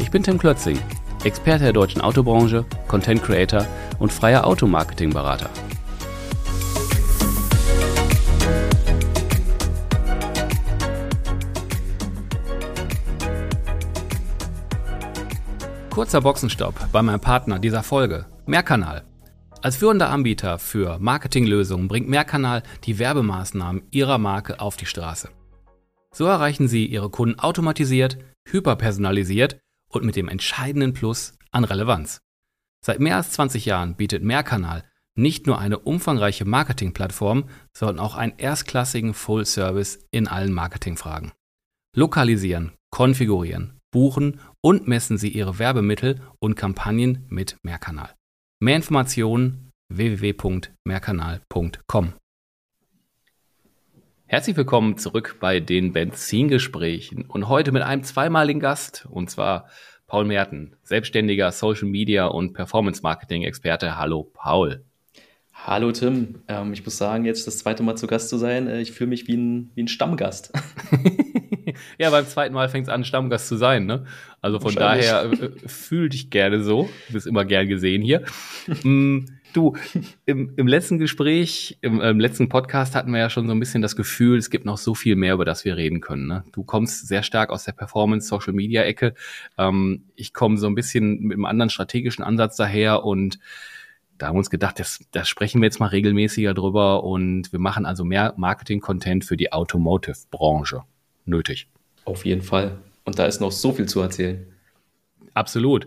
[0.00, 0.78] Ich bin Tim Klötzing,
[1.24, 3.66] Experte der deutschen Autobranche, Content Creator
[3.98, 5.50] und freier Automarketing-Berater.
[15.90, 19.04] Kurzer Boxenstopp bei meinem Partner dieser Folge, Mehrkanal.
[19.60, 25.28] Als führender Anbieter für Marketinglösungen bringt Mehrkanal die Werbemaßnahmen Ihrer Marke auf die Straße.
[26.10, 28.16] So erreichen Sie Ihre Kunden automatisiert,
[28.48, 32.22] hyperpersonalisiert und mit dem entscheidenden Plus an Relevanz.
[32.84, 34.84] Seit mehr als 20 Jahren bietet Mehrkanal
[35.16, 41.32] nicht nur eine umfangreiche Marketingplattform, sondern auch einen erstklassigen Full-Service in allen Marketingfragen.
[41.94, 48.14] Lokalisieren, konfigurieren, buchen und messen Sie Ihre Werbemittel und Kampagnen mit Mehrkanal.
[48.60, 52.12] Mehr Informationen www.mehrkanal.com.
[54.30, 59.68] Herzlich willkommen zurück bei den Benzingesprächen und heute mit einem zweimaligen Gast und zwar
[60.06, 63.98] Paul Merten, selbstständiger Social Media und Performance Marketing Experte.
[63.98, 64.84] Hallo Paul.
[65.52, 68.80] Hallo Tim, ähm, ich muss sagen, jetzt das zweite Mal zu Gast zu sein, äh,
[68.80, 70.52] ich fühle mich wie ein, wie ein Stammgast.
[71.98, 73.86] ja, beim zweiten Mal fängt es an, Stammgast zu sein.
[73.86, 74.06] Ne?
[74.40, 76.88] Also von daher äh, fühl dich gerne so.
[77.08, 78.22] Du bist immer gern gesehen hier.
[79.52, 79.76] du,
[80.26, 83.82] im, im letzten Gespräch, im, im, letzten Podcast hatten wir ja schon so ein bisschen
[83.82, 86.26] das Gefühl, es gibt noch so viel mehr, über das wir reden können.
[86.26, 86.44] Ne?
[86.52, 89.14] Du kommst sehr stark aus der Performance-Social-Media-Ecke.
[89.58, 93.38] Ähm, ich komme so ein bisschen mit einem anderen strategischen Ansatz daher und
[94.18, 97.58] da haben wir uns gedacht, das, das sprechen wir jetzt mal regelmäßiger drüber und wir
[97.58, 100.82] machen also mehr Marketing-Content für die Automotive-Branche
[101.24, 101.68] nötig.
[102.04, 102.78] Auf jeden Fall.
[103.04, 104.46] Und da ist noch so viel zu erzählen.
[105.32, 105.86] Absolut.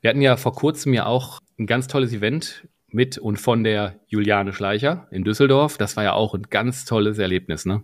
[0.00, 4.00] Wir hatten ja vor kurzem ja auch ein ganz tolles Event mit und von der
[4.06, 5.76] Juliane Schleicher in Düsseldorf.
[5.76, 7.82] Das war ja auch ein ganz tolles Erlebnis, ne?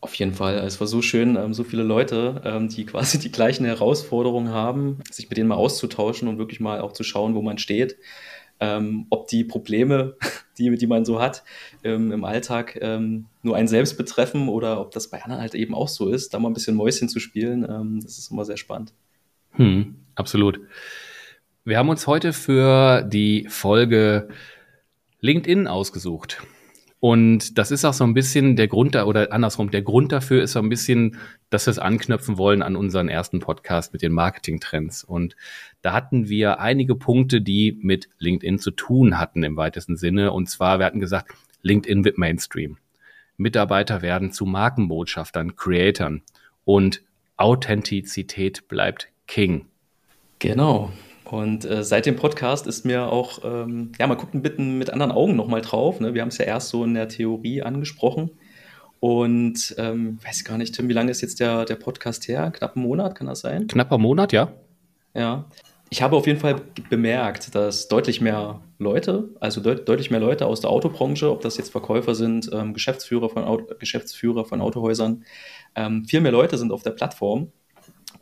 [0.00, 0.56] Auf jeden Fall.
[0.58, 4.98] Es war so schön, ähm, so viele Leute, ähm, die quasi die gleichen Herausforderungen haben,
[5.10, 7.96] sich mit denen mal auszutauschen und wirklich mal auch zu schauen, wo man steht
[8.60, 10.16] ähm, ob die Probleme,
[10.58, 11.42] die, die man so hat
[11.82, 12.78] im Alltag,
[13.42, 16.38] nur einen selbst betreffen oder ob das bei anderen halt eben auch so ist, da
[16.38, 18.94] mal ein bisschen Mäuschen zu spielen, das ist immer sehr spannend.
[19.52, 20.60] Hm, absolut.
[21.66, 24.28] Wir haben uns heute für die Folge
[25.20, 26.42] LinkedIn ausgesucht.
[27.00, 30.42] Und das ist auch so ein bisschen der Grund da, oder andersrum, der Grund dafür
[30.42, 31.16] ist so ein bisschen,
[31.48, 35.04] dass wir es anknüpfen wollen an unseren ersten Podcast mit den Marketing-Trends.
[35.04, 35.36] Und
[35.80, 40.32] da hatten wir einige Punkte, die mit LinkedIn zu tun hatten im weitesten Sinne.
[40.32, 41.32] Und zwar, wir hatten gesagt,
[41.62, 42.76] LinkedIn wird Mainstream.
[43.38, 46.20] Mitarbeiter werden zu Markenbotschaftern, Creatern
[46.66, 47.02] und
[47.38, 49.64] Authentizität bleibt King.
[50.40, 50.92] Genau.
[51.24, 54.90] Und äh, seit dem Podcast ist mir auch, ähm, ja, man guckt ein bisschen mit
[54.90, 56.00] anderen Augen nochmal drauf.
[56.00, 56.14] Ne?
[56.14, 58.30] Wir haben es ja erst so in der Theorie angesprochen.
[59.00, 62.50] Und ähm, weiß gar nicht, Tim, wie lange ist jetzt der, der Podcast her?
[62.50, 63.66] Knapp einen Monat, kann das sein?
[63.66, 64.52] Knapper Monat, ja.
[65.14, 65.46] Ja.
[65.90, 70.46] Ich habe auf jeden Fall bemerkt, dass deutlich mehr Leute, also deut deutlich mehr Leute
[70.46, 75.24] aus der Autobranche, ob das jetzt Verkäufer sind, ähm, Geschäftsführer, von Auto Geschäftsführer von Autohäusern,
[75.76, 77.52] ähm, viel mehr Leute sind auf der Plattform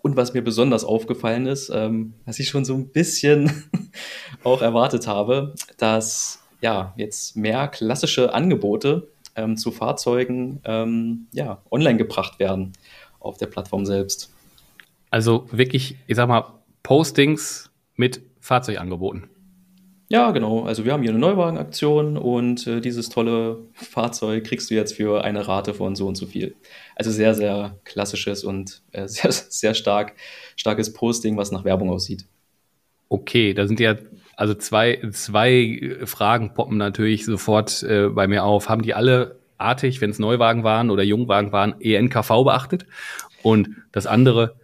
[0.02, 3.70] und was mir besonders aufgefallen ist, ähm, was ich schon so ein bisschen
[4.44, 11.96] auch erwartet habe, dass ja jetzt mehr klassische Angebote ähm, zu Fahrzeugen ähm, ja, online
[11.96, 12.72] gebracht werden
[13.20, 14.32] auf der Plattform selbst.
[15.10, 19.28] Also wirklich, ich sag mal, Postings mit Fahrzeugangeboten.
[20.12, 20.64] Ja, genau.
[20.64, 25.24] Also wir haben hier eine Neuwagenaktion und äh, dieses tolle Fahrzeug kriegst du jetzt für
[25.24, 26.54] eine Rate von so und so viel.
[26.94, 30.12] Also sehr, sehr klassisches und äh, sehr, sehr stark,
[30.54, 32.26] starkes Posting, was nach Werbung aussieht.
[33.08, 33.96] Okay, da sind ja
[34.36, 38.68] also zwei, zwei Fragen poppen natürlich sofort äh, bei mir auf.
[38.68, 42.84] Haben die alle artig, wenn es Neuwagen waren oder Jungwagen waren, ENKV beachtet?
[43.42, 44.56] Und das andere,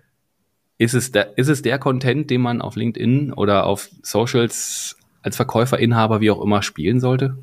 [0.76, 5.36] ist es, der, ist es der Content, den man auf LinkedIn oder auf Socials als
[5.36, 7.36] Verkäufer, Inhaber, wie auch immer, spielen sollte?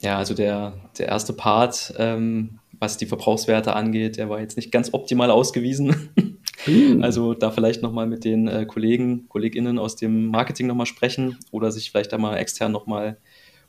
[0.00, 4.72] Ja, also der, der erste Part, ähm, was die Verbrauchswerte angeht, der war jetzt nicht
[4.72, 6.10] ganz optimal ausgewiesen.
[6.16, 6.38] Mhm.
[7.02, 11.72] Also da vielleicht nochmal mit den äh, Kollegen, KollegInnen aus dem Marketing nochmal sprechen oder
[11.72, 13.16] sich vielleicht da mal extern nochmal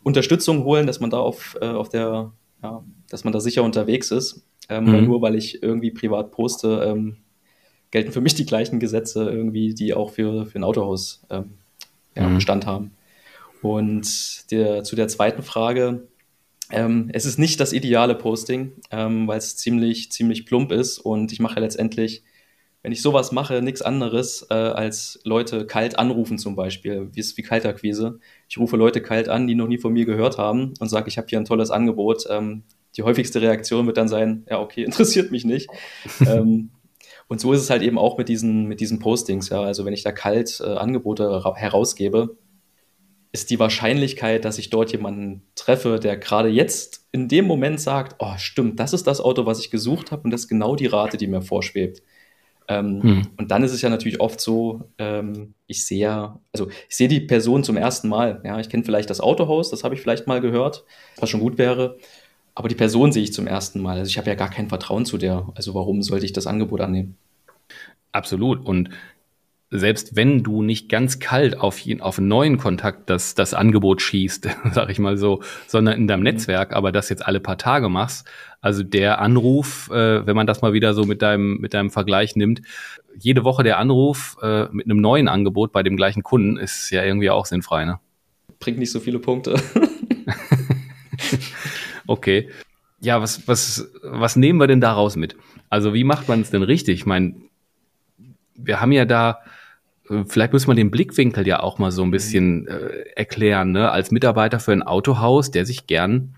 [0.04, 4.12] Unterstützung holen, dass man da auf, äh, auf der, ja, dass man da sicher unterwegs
[4.12, 4.45] ist.
[4.69, 5.06] Ähm, mhm.
[5.06, 7.18] Nur weil ich irgendwie privat poste, ähm,
[7.89, 11.51] gelten für mich die gleichen Gesetze irgendwie, die auch für, für ein Autohaus ähm,
[12.15, 12.36] ja, mhm.
[12.36, 12.92] Bestand haben.
[13.63, 16.07] Und der, zu der zweiten Frage,
[16.69, 21.31] ähm, es ist nicht das ideale Posting, ähm, weil es ziemlich, ziemlich plump ist und
[21.31, 22.24] ich mache letztendlich,
[22.81, 27.42] wenn ich sowas mache, nichts anderes äh, als Leute kalt anrufen zum Beispiel, wie wie
[27.42, 28.19] Kaltakquise.
[28.50, 31.18] Ich rufe Leute kalt an, die noch nie von mir gehört haben und sage, ich
[31.18, 32.25] habe hier ein tolles Angebot.
[32.30, 32.63] Ähm,
[32.98, 35.69] die häufigste Reaktion wird dann sein, ja, okay, interessiert mich nicht.
[36.27, 36.71] ähm,
[37.30, 39.62] und so ist es halt eben auch mit diesen, mit diesen Postings, ja.
[39.62, 42.36] Also wenn ich da kalt äh, Angebote herausgebe,
[43.33, 48.15] ist die Wahrscheinlichkeit, dass ich dort jemanden treffe, der gerade jetzt in dem Moment sagt,
[48.19, 50.85] oh, stimmt, das ist das Auto, was ich gesucht habe und das ist genau die
[50.85, 52.03] Rate, die mir vorschwebt.
[52.68, 53.27] Ähm, hm.
[53.38, 57.21] Und dann ist es ja natürlich oft so, ähm, ich sehe, also ich sehe die
[57.21, 58.39] Person zum ersten Mal.
[58.45, 60.86] Ja, ich kenne vielleicht das Autohaus, das habe ich vielleicht mal gehört,
[61.18, 61.97] was schon gut wäre.
[62.56, 63.97] Aber die Person sehe ich zum ersten Mal.
[63.97, 65.50] Also ich habe ja gar kein Vertrauen zu der.
[65.56, 67.18] Also warum sollte ich das Angebot annehmen?
[68.12, 68.63] Absolut.
[68.63, 68.91] Und
[69.73, 74.47] selbst wenn du nicht ganz kalt auf, auf einen neuen Kontakt das, das Angebot schießt,
[74.71, 76.25] sag ich mal so, sondern in deinem mhm.
[76.25, 78.27] Netzwerk, aber das jetzt alle paar Tage machst,
[78.61, 82.35] also der Anruf, äh, wenn man das mal wieder so mit deinem, mit deinem Vergleich
[82.35, 82.61] nimmt,
[83.19, 87.03] jede Woche der Anruf äh, mit einem neuen Angebot bei dem gleichen Kunden ist ja
[87.03, 87.99] irgendwie auch sinnfrei, ne?
[88.59, 89.55] Bringt nicht so viele Punkte.
[92.07, 92.49] okay.
[93.01, 95.35] Ja, was, was, was nehmen wir denn daraus mit?
[95.69, 96.99] Also wie macht man es denn richtig?
[96.99, 97.35] Ich meine,
[98.55, 99.39] wir haben ja da,
[100.05, 103.89] vielleicht muss man den Blickwinkel ja auch mal so ein bisschen äh, erklären, ne?
[103.91, 106.35] als Mitarbeiter für ein Autohaus, der sich gern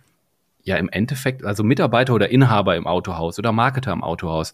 [0.64, 4.54] ja im Endeffekt, also Mitarbeiter oder Inhaber im Autohaus oder Marketer im Autohaus,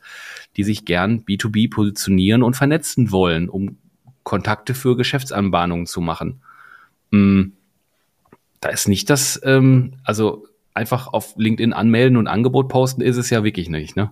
[0.57, 3.77] die sich gern B2B positionieren und vernetzen wollen, um
[4.23, 6.41] Kontakte für Geschäftsanbahnungen zu machen.
[7.11, 7.53] Hm,
[8.59, 13.29] da ist nicht das, ähm, also einfach auf LinkedIn anmelden und Angebot posten ist es
[13.29, 14.11] ja wirklich nicht, ne?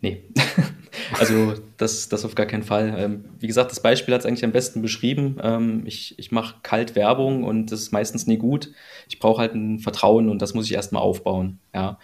[0.00, 0.22] Nee.
[1.18, 2.94] Also das, das auf gar keinen Fall.
[2.96, 5.36] Ähm, wie gesagt, das Beispiel hat es eigentlich am besten beschrieben.
[5.42, 8.72] Ähm, ich ich mache kalt Werbung und das ist meistens nie gut.
[9.08, 11.58] Ich brauche halt ein Vertrauen und das muss ich erstmal aufbauen.
[11.74, 11.98] Ja.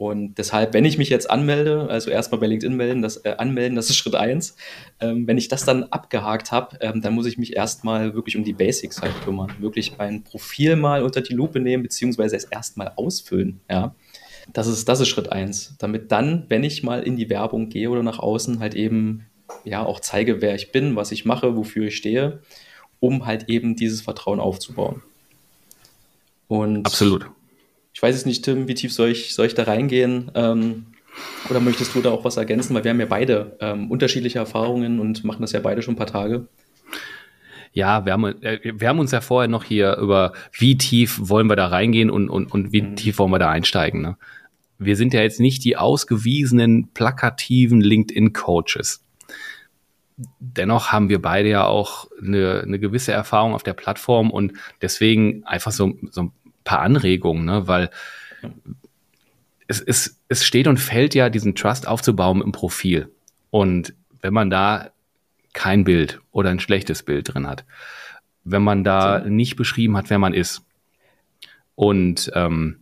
[0.00, 3.76] Und deshalb, wenn ich mich jetzt anmelde, also erstmal bei LinkedIn melden, das, äh, anmelden,
[3.76, 4.56] das ist Schritt eins.
[4.98, 8.42] Ähm, wenn ich das dann abgehakt habe, ähm, dann muss ich mich erstmal wirklich um
[8.42, 9.52] die Basics halt kümmern.
[9.58, 13.60] Wirklich mein Profil mal unter die Lupe nehmen, beziehungsweise es erstmal ausfüllen.
[13.68, 13.94] Ja.
[14.52, 15.74] Das ist, das ist Schritt eins.
[15.78, 19.26] Damit dann, wenn ich mal in die Werbung gehe oder nach außen, halt eben
[19.64, 22.40] ja auch zeige, wer ich bin, was ich mache, wofür ich stehe,
[23.00, 25.02] um halt eben dieses Vertrauen aufzubauen.
[26.48, 27.26] Und Absolut.
[27.92, 30.30] Ich weiß es nicht, Tim, wie tief soll ich, soll ich da reingehen?
[30.34, 30.86] Ähm,
[31.48, 32.74] oder möchtest du da auch was ergänzen?
[32.74, 35.98] Weil wir haben ja beide ähm, unterschiedliche Erfahrungen und machen das ja beide schon ein
[35.98, 36.46] paar Tage.
[37.72, 41.46] Ja, wir haben, äh, wir haben uns ja vorher noch hier über, wie tief wollen
[41.46, 42.96] wir da reingehen und, und, und wie mhm.
[42.96, 44.02] tief wollen wir da einsteigen.
[44.02, 44.16] Ne?
[44.80, 49.04] Wir sind ja jetzt nicht die ausgewiesenen, plakativen LinkedIn-Coaches.
[50.38, 55.44] Dennoch haben wir beide ja auch eine, eine gewisse Erfahrung auf der Plattform und deswegen
[55.44, 56.32] einfach so, so ein
[56.64, 57.68] paar Anregungen, ne?
[57.68, 57.90] weil
[59.68, 63.10] es, es, es steht und fällt ja, diesen Trust aufzubauen im Profil.
[63.50, 64.90] Und wenn man da
[65.52, 67.66] kein Bild oder ein schlechtes Bild drin hat,
[68.44, 70.62] wenn man da nicht beschrieben hat, wer man ist
[71.74, 72.80] und ähm,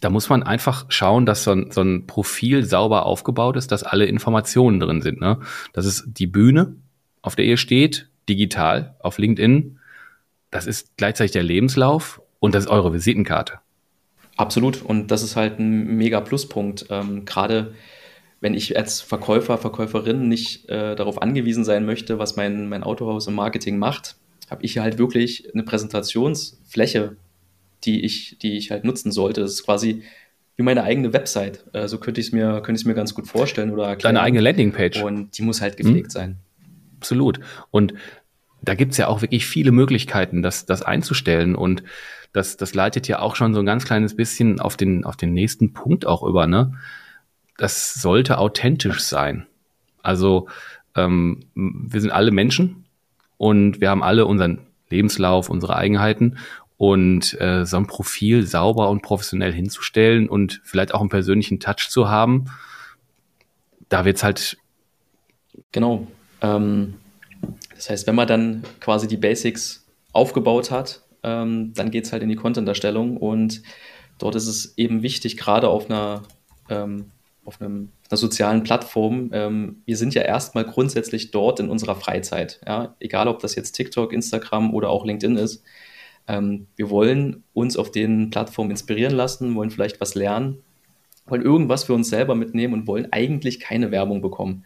[0.00, 3.82] da muss man einfach schauen, dass so ein, so ein Profil sauber aufgebaut ist, dass
[3.82, 5.20] alle Informationen drin sind.
[5.20, 5.38] Ne?
[5.72, 6.76] Das ist die Bühne,
[7.22, 9.78] auf der ihr steht, digital auf LinkedIn.
[10.50, 13.60] Das ist gleichzeitig der Lebenslauf und das ist eure Visitenkarte.
[14.36, 14.82] Absolut.
[14.82, 16.86] Und das ist halt ein mega Pluspunkt.
[16.90, 17.74] Ähm, Gerade
[18.40, 23.26] wenn ich als Verkäufer, Verkäuferin nicht äh, darauf angewiesen sein möchte, was mein, mein Autohaus
[23.26, 24.16] im Marketing macht,
[24.50, 27.16] habe ich halt wirklich eine Präsentationsfläche
[27.86, 29.40] die ich, die ich halt nutzen sollte.
[29.40, 30.02] Das ist quasi
[30.56, 31.64] wie meine eigene Website.
[31.72, 34.14] Äh, so könnte ich es mir, könnte ich mir ganz gut vorstellen oder erklären.
[34.14, 35.02] Deine eigene Landingpage.
[35.02, 36.10] Und die muss halt gepflegt mhm.
[36.10, 36.36] sein.
[36.98, 37.40] Absolut.
[37.70, 37.94] Und
[38.62, 41.54] da gibt's ja auch wirklich viele Möglichkeiten, das, das einzustellen.
[41.54, 41.82] Und
[42.32, 45.32] das, das leitet ja auch schon so ein ganz kleines bisschen auf den, auf den
[45.32, 46.72] nächsten Punkt auch über, ne?
[47.58, 49.46] Das sollte authentisch sein.
[50.02, 50.48] Also
[50.94, 52.84] ähm, wir sind alle Menschen
[53.38, 54.58] und wir haben alle unseren
[54.90, 56.36] Lebenslauf, unsere Eigenheiten
[56.78, 61.88] und äh, so ein Profil sauber und professionell hinzustellen und vielleicht auch einen persönlichen Touch
[61.88, 62.46] zu haben,
[63.88, 64.58] da wird's halt.
[65.72, 66.06] Genau.
[66.42, 66.94] Ähm,
[67.74, 72.28] das heißt, wenn man dann quasi die Basics aufgebaut hat, ähm, dann geht's halt in
[72.28, 73.62] die Content-Erstellung und
[74.18, 76.22] dort ist es eben wichtig, gerade auf einer,
[76.68, 77.10] ähm,
[77.44, 82.60] auf einem, einer sozialen Plattform, ähm, wir sind ja erstmal grundsätzlich dort in unserer Freizeit.
[82.66, 82.96] Ja?
[83.00, 85.62] Egal, ob das jetzt TikTok, Instagram oder auch LinkedIn ist
[86.28, 90.62] ähm, wir wollen uns auf den Plattformen inspirieren lassen, wollen vielleicht was lernen,
[91.26, 94.64] wollen irgendwas für uns selber mitnehmen und wollen eigentlich keine Werbung bekommen.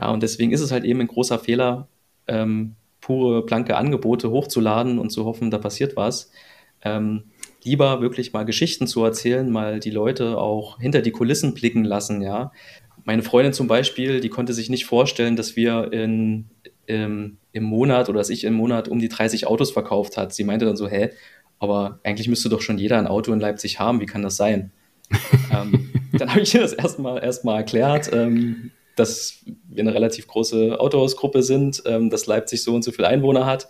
[0.00, 1.88] Ja, und deswegen ist es halt eben ein großer Fehler,
[2.26, 6.30] ähm, pure, blanke Angebote hochzuladen und zu hoffen, da passiert was.
[6.82, 7.24] Ähm,
[7.62, 12.22] lieber wirklich mal Geschichten zu erzählen, mal die Leute auch hinter die Kulissen blicken lassen,
[12.22, 12.52] ja.
[13.04, 16.46] Meine Freundin zum Beispiel, die konnte sich nicht vorstellen, dass wir in,
[16.86, 20.34] im, im Monat oder dass ich im Monat um die 30 Autos verkauft hat.
[20.34, 21.10] Sie meinte dann so, hä,
[21.58, 24.70] aber eigentlich müsste doch schon jeder ein Auto in Leipzig haben, wie kann das sein?
[25.52, 30.26] ähm, dann habe ich ihr das erstmal erst mal erklärt, ähm, dass wir eine relativ
[30.26, 33.68] große Autohausgruppe sind, ähm, dass Leipzig so und so viele Einwohner hat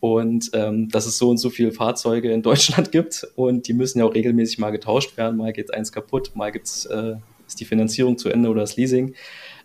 [0.00, 3.98] und ähm, dass es so und so viele Fahrzeuge in Deutschland gibt und die müssen
[3.98, 5.36] ja auch regelmäßig mal getauscht werden.
[5.36, 7.14] Mal geht eins kaputt, mal gibt's, äh,
[7.46, 9.14] ist die Finanzierung zu Ende oder das Leasing.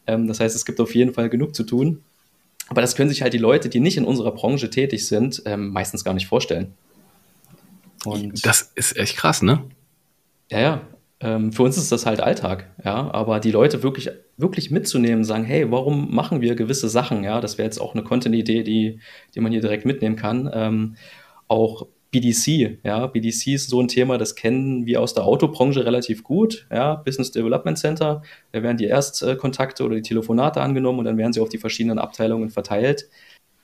[0.07, 2.03] Ähm, das heißt, es gibt auf jeden Fall genug zu tun.
[2.69, 5.69] Aber das können sich halt die Leute, die nicht in unserer Branche tätig sind, ähm,
[5.69, 6.73] meistens gar nicht vorstellen.
[8.05, 9.63] Und das ist echt krass, ne?
[10.49, 10.81] Ja, ja.
[11.19, 13.09] Ähm, für uns ist das halt Alltag, ja.
[13.11, 17.39] Aber die Leute wirklich, wirklich mitzunehmen, sagen, hey, warum machen wir gewisse Sachen, ja?
[17.39, 18.99] Das wäre jetzt auch eine Content-Idee, die,
[19.33, 20.49] die man hier direkt mitnehmen kann.
[20.53, 20.95] Ähm,
[21.47, 26.23] auch BDC, ja, BDC ist so ein Thema, das kennen wir aus der Autobranche relativ
[26.23, 28.21] gut, ja, Business Development Center,
[28.53, 31.99] da werden die Erstkontakte oder die Telefonate angenommen und dann werden sie auf die verschiedenen
[31.99, 33.09] Abteilungen verteilt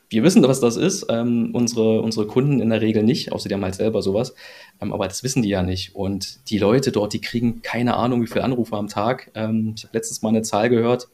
[0.09, 1.05] wir wissen, was das ist.
[1.09, 4.33] Ähm, unsere, unsere Kunden in der Regel nicht, außer die haben halt selber sowas.
[4.81, 5.95] Ähm, aber das wissen die ja nicht.
[5.95, 9.31] Und die Leute dort, die kriegen keine Ahnung, wie viele Anrufe am Tag.
[9.35, 11.09] Ähm, ich habe letztens mal eine Zahl gehört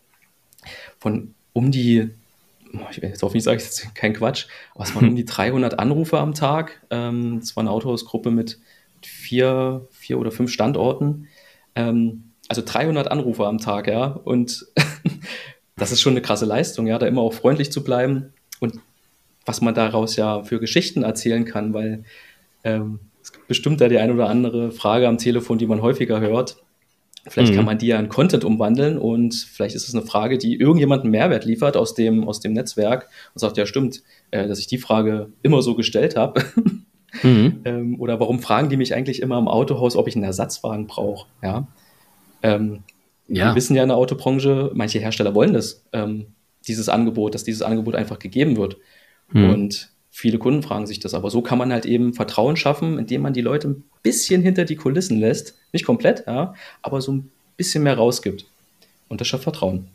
[0.98, 2.10] von um die,
[2.92, 6.20] ich jetzt hoffe, ich sage jetzt kein Quatsch, aber es waren um die 300 Anrufe
[6.20, 6.82] am Tag.
[6.90, 8.60] Ähm, das war eine Autohausgruppe mit
[9.02, 11.28] vier, vier oder fünf Standorten.
[11.76, 14.06] Ähm, also 300 Anrufe am Tag, ja.
[14.08, 14.66] Und
[15.76, 18.80] das ist schon eine krasse Leistung, ja, da immer auch freundlich zu bleiben und
[19.46, 22.04] was man daraus ja für Geschichten erzählen kann, weil
[22.64, 26.20] ähm, es gibt bestimmt da die eine oder andere Frage am Telefon, die man häufiger
[26.20, 26.64] hört.
[27.28, 27.58] Vielleicht mhm.
[27.58, 31.10] kann man die ja in Content umwandeln und vielleicht ist es eine Frage, die irgendjemanden
[31.10, 34.78] Mehrwert liefert aus dem, aus dem Netzwerk und sagt, ja stimmt, äh, dass ich die
[34.78, 36.44] Frage immer so gestellt habe.
[37.24, 37.62] mhm.
[37.66, 41.28] ähm, oder warum fragen die mich eigentlich immer im Autohaus, ob ich einen Ersatzwagen brauche?
[41.42, 41.68] Ja.
[42.44, 42.84] Ähm,
[43.28, 43.50] ja.
[43.50, 45.84] Wir wissen ja in der Autobranche, manche Hersteller wollen das.
[45.94, 46.28] Ähm,
[46.68, 48.78] dieses Angebot, dass dieses Angebot einfach gegeben wird.
[49.32, 49.50] Mhm.
[49.50, 53.22] Und viele Kunden fragen sich das, aber so kann man halt eben Vertrauen schaffen, indem
[53.22, 55.58] man die Leute ein bisschen hinter die Kulissen lässt.
[55.74, 58.46] Nicht komplett, ja, aber so ein bisschen mehr rausgibt.
[59.10, 59.90] Und das schafft Vertrauen.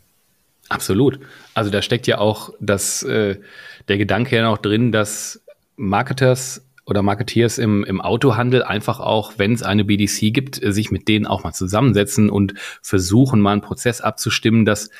[0.69, 1.19] Absolut.
[1.55, 3.39] Also da steckt ja auch das, äh,
[3.87, 5.43] der Gedanke ja noch drin, dass
[5.75, 11.07] Marketers oder Marketeers im, im Autohandel einfach auch, wenn es eine BDC gibt, sich mit
[11.07, 14.91] denen auch mal zusammensetzen und versuchen, mal einen Prozess abzustimmen, dass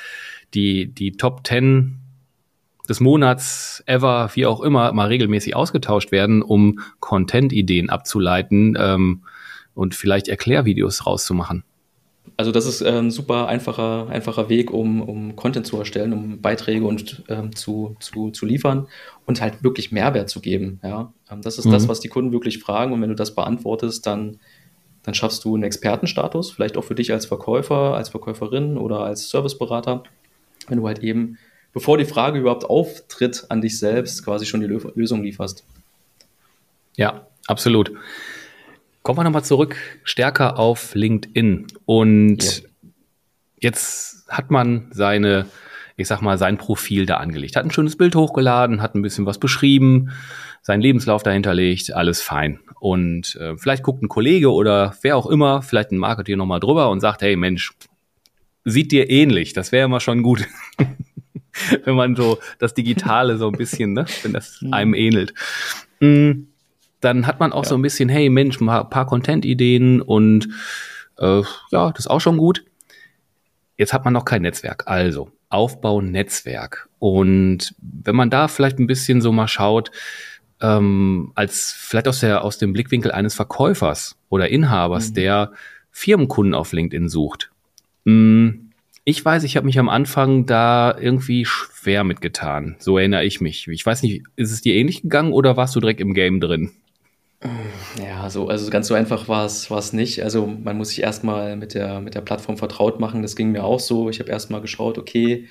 [0.52, 2.01] die, die Top 10
[2.88, 9.22] des Monats, ever, wie auch immer, mal regelmäßig ausgetauscht werden, um Content-Ideen abzuleiten ähm,
[9.74, 11.64] und vielleicht Erklärvideos rauszumachen.
[12.36, 16.86] Also das ist ein super einfacher, einfacher Weg, um, um Content zu erstellen, um Beiträge
[16.86, 18.86] und ähm, zu, zu, zu liefern
[19.26, 20.80] und halt wirklich Mehrwert zu geben.
[20.82, 21.12] Ja?
[21.30, 21.72] Ähm, das ist mhm.
[21.72, 22.92] das, was die Kunden wirklich fragen.
[22.92, 24.38] Und wenn du das beantwortest, dann,
[25.02, 29.28] dann schaffst du einen Expertenstatus, vielleicht auch für dich als Verkäufer, als Verkäuferin oder als
[29.30, 30.04] Serviceberater
[30.68, 31.38] wenn du halt eben,
[31.72, 35.64] bevor die Frage überhaupt auftritt an dich selbst, quasi schon die Lösung lieferst.
[36.96, 37.92] Ja, absolut.
[39.02, 41.66] Kommen wir nochmal zurück, stärker auf LinkedIn.
[41.86, 42.68] Und ja.
[43.60, 45.46] jetzt hat man seine,
[45.96, 47.56] ich sag mal, sein Profil da angelegt.
[47.56, 50.12] Hat ein schönes Bild hochgeladen, hat ein bisschen was beschrieben,
[50.62, 52.60] seinen Lebenslauf dahinterlegt, alles fein.
[52.78, 56.90] Und äh, vielleicht guckt ein Kollege oder wer auch immer, vielleicht ein Marketer nochmal drüber
[56.90, 57.72] und sagt, hey Mensch,
[58.64, 59.52] sieht dir ähnlich.
[59.52, 60.46] Das wäre immer schon gut.
[61.84, 64.72] wenn man so das Digitale so ein bisschen, ne, wenn das mhm.
[64.72, 65.34] einem ähnelt.
[66.00, 66.44] Mm,
[67.00, 67.70] dann hat man auch ja.
[67.70, 70.48] so ein bisschen, hey Mensch, ein paar Content-Ideen und
[71.18, 72.64] äh, ja, das ist auch schon gut.
[73.76, 74.84] Jetzt hat man noch kein Netzwerk.
[74.86, 76.88] Also Aufbau Netzwerk.
[76.98, 79.90] Und wenn man da vielleicht ein bisschen so mal schaut,
[80.60, 85.14] ähm, als vielleicht aus der aus dem Blickwinkel eines Verkäufers oder Inhabers, mhm.
[85.14, 85.52] der
[85.90, 87.52] Firmenkunden auf LinkedIn sucht,
[88.04, 88.71] Mm,
[89.04, 92.76] ich weiß, ich habe mich am Anfang da irgendwie schwer mitgetan.
[92.78, 93.66] So erinnere ich mich.
[93.68, 96.70] Ich weiß nicht, ist es dir ähnlich gegangen oder warst du direkt im Game drin?
[98.00, 100.22] Ja, so, also ganz so einfach war es, nicht.
[100.22, 103.22] Also man muss sich erstmal mit der, mit der Plattform vertraut machen.
[103.22, 104.08] Das ging mir auch so.
[104.08, 105.48] Ich habe erstmal geschaut, okay,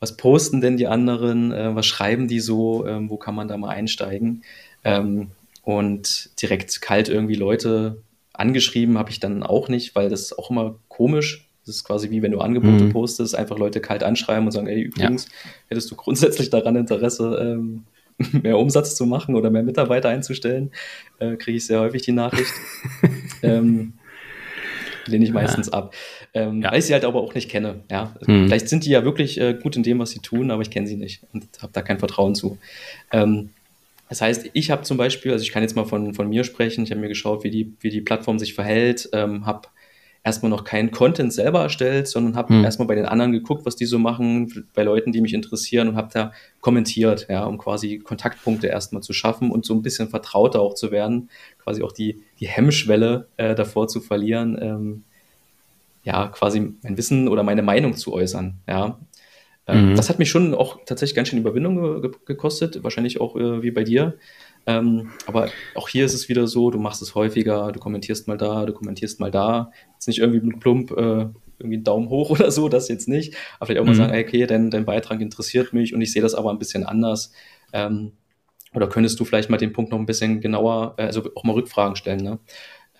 [0.00, 1.52] was posten denn die anderen?
[1.52, 2.86] Äh, was schreiben die so?
[2.86, 4.42] Ähm, wo kann man da mal einsteigen?
[4.84, 5.30] Ähm,
[5.62, 8.02] und direkt kalt irgendwie Leute
[8.34, 12.10] angeschrieben habe ich dann auch nicht, weil das ist auch immer komisch das ist quasi
[12.10, 12.92] wie wenn du Angebote mhm.
[12.92, 15.50] postest, einfach Leute kalt anschreiben und sagen, ey, übrigens, ja.
[15.68, 17.84] hättest du grundsätzlich daran Interesse, ähm,
[18.42, 20.70] mehr Umsatz zu machen oder mehr Mitarbeiter einzustellen,
[21.18, 22.52] äh, kriege ich sehr häufig die Nachricht.
[23.42, 23.94] ähm,
[25.06, 25.74] lehne ich meistens ja.
[25.74, 25.94] ab.
[26.32, 26.70] Ähm, ja.
[26.70, 27.80] Weil ich sie halt aber auch nicht kenne.
[27.90, 28.14] Ja?
[28.26, 28.46] Mhm.
[28.46, 30.86] Vielleicht sind die ja wirklich äh, gut in dem, was sie tun, aber ich kenne
[30.86, 32.58] sie nicht und habe da kein Vertrauen zu.
[33.12, 33.50] Ähm,
[34.08, 36.84] das heißt, ich habe zum Beispiel, also ich kann jetzt mal von, von mir sprechen,
[36.84, 39.68] ich habe mir geschaut, wie die, wie die Plattform sich verhält, ähm, habe
[40.24, 42.64] erstmal noch keinen Content selber erstellt, sondern habe hm.
[42.64, 45.96] erstmal bei den anderen geguckt, was die so machen, bei Leuten, die mich interessieren und
[45.96, 50.62] habe da kommentiert, ja, um quasi Kontaktpunkte erstmal zu schaffen und so ein bisschen vertrauter
[50.62, 51.28] auch zu werden,
[51.62, 55.04] quasi auch die, die Hemmschwelle äh, davor zu verlieren, ähm,
[56.04, 58.98] ja, quasi mein Wissen oder meine Meinung zu äußern, ja.
[59.66, 59.96] Ähm, mhm.
[59.96, 63.70] Das hat mich schon auch tatsächlich ganz schön Überwindung ge gekostet, wahrscheinlich auch äh, wie
[63.70, 64.18] bei dir.
[64.66, 68.38] Ähm, aber auch hier ist es wieder so, du machst es häufiger, du kommentierst mal
[68.38, 69.70] da, du kommentierst mal da.
[69.94, 71.26] Jetzt nicht irgendwie mit plump äh,
[71.58, 73.34] irgendwie einen Daumen hoch oder so, das jetzt nicht.
[73.58, 73.98] Aber vielleicht auch mal mhm.
[73.98, 77.32] sagen, okay, dein, dein Beitrag interessiert mich und ich sehe das aber ein bisschen anders.
[77.72, 78.12] Ähm,
[78.74, 81.52] oder könntest du vielleicht mal den Punkt noch ein bisschen genauer, äh, also auch mal
[81.52, 82.38] Rückfragen stellen, ne?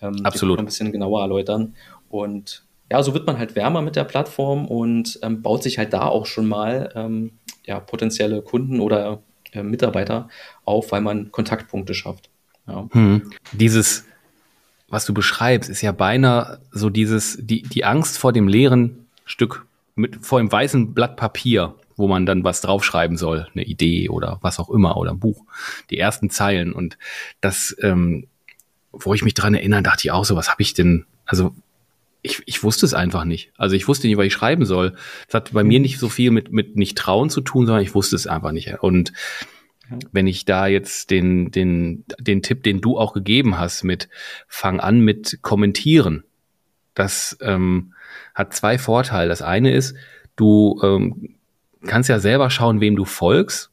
[0.00, 0.58] Ähm, Absolut.
[0.58, 1.74] Ein bisschen genauer erläutern.
[2.08, 5.92] Und ja, so wird man halt wärmer mit der Plattform und ähm, baut sich halt
[5.92, 7.32] da auch schon mal ähm,
[7.64, 9.22] ja, potenzielle Kunden oder
[9.52, 10.28] äh, Mitarbeiter
[10.64, 12.28] auf, weil man Kontaktpunkte schafft.
[12.66, 12.88] Ja.
[12.92, 13.30] Hm.
[13.52, 14.04] Dieses,
[14.88, 19.66] was du beschreibst, ist ja beinahe so dieses, die, die Angst vor dem leeren Stück,
[19.94, 24.38] mit, vor dem weißen Blatt Papier, wo man dann was draufschreiben soll, eine Idee oder
[24.42, 25.44] was auch immer oder ein Buch,
[25.90, 26.98] die ersten Zeilen und
[27.40, 28.26] das, ähm,
[28.92, 31.54] wo ich mich dran erinnere, dachte ich auch so, was habe ich denn, also
[32.24, 33.52] ich, ich wusste es einfach nicht.
[33.58, 34.96] Also ich wusste nicht, was ich schreiben soll.
[35.26, 37.94] Das hat bei mir nicht so viel mit, mit nicht trauen zu tun, sondern ich
[37.94, 38.72] wusste es einfach nicht.
[38.80, 39.12] Und
[40.10, 44.08] wenn ich da jetzt den, den, den Tipp, den du auch gegeben hast, mit
[44.48, 46.24] fang an mit kommentieren,
[46.94, 47.92] das ähm,
[48.34, 49.28] hat zwei Vorteile.
[49.28, 49.94] Das eine ist,
[50.34, 51.36] du ähm,
[51.86, 53.70] kannst ja selber schauen, wem du folgst.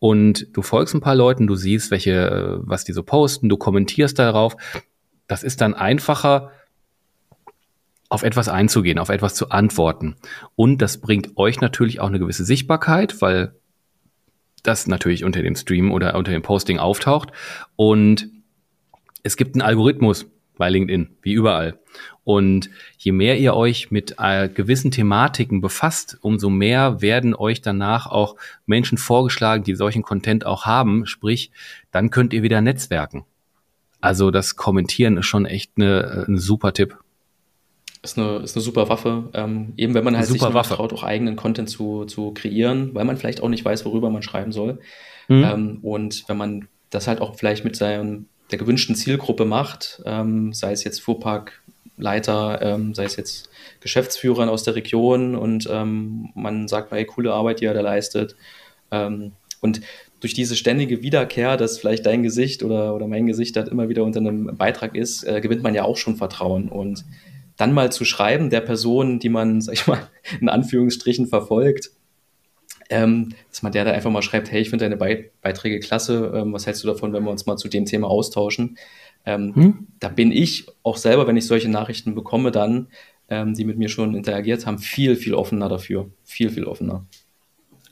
[0.00, 3.56] Und du folgst ein paar Leuten, du siehst, welche, äh, was die so posten, du
[3.56, 4.56] kommentierst darauf.
[5.28, 6.50] Das ist dann einfacher,
[8.08, 10.16] auf etwas einzugehen, auf etwas zu antworten.
[10.54, 13.54] Und das bringt euch natürlich auch eine gewisse Sichtbarkeit, weil
[14.62, 17.32] das natürlich unter dem Stream oder unter dem Posting auftaucht.
[17.76, 18.28] Und
[19.22, 20.26] es gibt einen Algorithmus
[20.56, 21.78] bei LinkedIn, wie überall.
[22.24, 28.06] Und je mehr ihr euch mit äh, gewissen Thematiken befasst, umso mehr werden euch danach
[28.06, 31.06] auch Menschen vorgeschlagen, die solchen Content auch haben.
[31.06, 31.50] Sprich,
[31.92, 33.24] dann könnt ihr wieder netzwerken.
[34.00, 36.98] Also das Kommentieren ist schon echt eine, ein super Tipp
[38.10, 39.28] ist eine, ist eine super Waffe.
[39.34, 40.74] Ähm, eben wenn man halt sich Waffe.
[40.74, 44.22] traut, auch eigenen Content zu, zu kreieren, weil man vielleicht auch nicht weiß, worüber man
[44.22, 44.78] schreiben soll.
[45.28, 45.44] Mhm.
[45.44, 50.52] Ähm, und wenn man das halt auch vielleicht mit seinem, der gewünschten Zielgruppe macht, ähm,
[50.52, 56.68] sei es jetzt Fuhrparkleiter, ähm, sei es jetzt Geschäftsführern aus der Region und ähm, man
[56.68, 58.36] sagt, hey, coole Arbeit, die er da leistet.
[58.90, 59.80] Ähm, und
[60.20, 64.02] durch diese ständige Wiederkehr, dass vielleicht dein Gesicht oder, oder mein Gesicht halt immer wieder
[64.04, 66.68] unter einem Beitrag ist, äh, gewinnt man ja auch schon Vertrauen.
[66.68, 67.04] Und
[67.56, 70.08] dann mal zu schreiben, der Person, die man, sag ich mal,
[70.40, 71.90] in Anführungsstrichen verfolgt,
[72.88, 76.32] ähm, dass man der da einfach mal schreibt, hey, ich finde deine Be Beiträge klasse,
[76.34, 78.78] ähm, was hältst du davon, wenn wir uns mal zu dem Thema austauschen?
[79.24, 79.86] Ähm, hm?
[79.98, 82.88] Da bin ich auch selber, wenn ich solche Nachrichten bekomme, dann,
[83.28, 86.10] ähm, die mit mir schon interagiert haben, viel, viel offener dafür.
[86.22, 87.04] Viel, viel offener.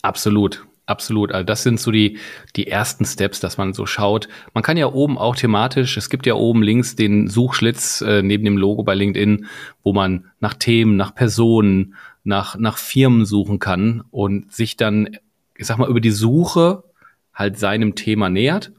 [0.02, 0.64] Absolut.
[0.86, 1.32] Absolut.
[1.32, 2.18] Also das sind so die,
[2.56, 4.28] die ersten Steps, dass man so schaut.
[4.52, 8.44] Man kann ja oben auch thematisch, es gibt ja oben links den Suchschlitz äh, neben
[8.44, 9.46] dem Logo bei LinkedIn,
[9.82, 15.16] wo man nach Themen, nach Personen, nach, nach Firmen suchen kann und sich dann,
[15.56, 16.84] ich sag mal, über die Suche
[17.32, 18.70] halt seinem Thema nähert,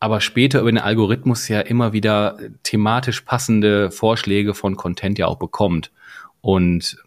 [0.00, 5.38] aber später über den Algorithmus ja immer wieder thematisch passende Vorschläge von Content ja auch
[5.38, 5.92] bekommt.
[6.40, 6.98] Und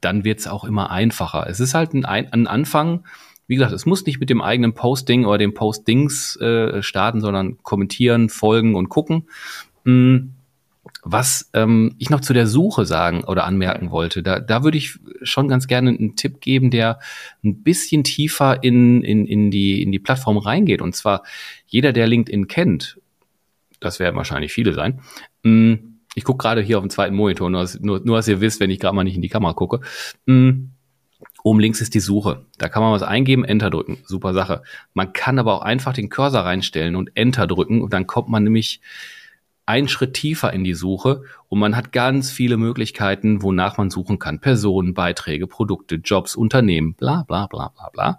[0.00, 1.46] dann wird's auch immer einfacher.
[1.48, 3.04] Es ist halt ein, ein Anfang,
[3.46, 7.58] wie gesagt, es muss nicht mit dem eigenen Posting oder dem Postings äh, starten, sondern
[7.62, 9.28] kommentieren, folgen und gucken.
[9.84, 10.32] Hm,
[11.02, 14.98] was ähm, ich noch zu der Suche sagen oder anmerken wollte, da, da würde ich
[15.22, 16.98] schon ganz gerne einen Tipp geben, der
[17.44, 20.82] ein bisschen tiefer in, in, in, die, in die Plattform reingeht.
[20.82, 21.22] Und zwar
[21.66, 23.00] jeder, der LinkedIn kennt,
[23.78, 25.00] das werden wahrscheinlich viele sein,
[25.44, 28.58] hm, ich gucke gerade hier auf dem zweiten Monitor, nur, nur, nur dass ihr wisst,
[28.58, 29.80] wenn ich gerade mal nicht in die Kamera gucke.
[30.26, 30.70] Hm,
[31.46, 32.44] Oben links ist die Suche.
[32.58, 33.98] Da kann man was eingeben, Enter drücken.
[34.04, 34.64] Super Sache.
[34.94, 38.42] Man kann aber auch einfach den Cursor reinstellen und Enter drücken und dann kommt man
[38.42, 38.80] nämlich
[39.64, 44.18] einen Schritt tiefer in die Suche und man hat ganz viele Möglichkeiten, wonach man suchen
[44.18, 44.40] kann.
[44.40, 48.18] Personen, Beiträge, Produkte, Jobs, Unternehmen, bla bla bla bla bla.